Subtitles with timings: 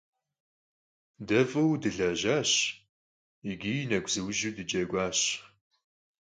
[1.27, 2.51] De f'ıue dılejaş
[3.45, 5.19] yiç'i neguzıuju dıceguaş.